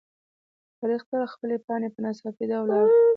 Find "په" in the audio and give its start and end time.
1.93-1.99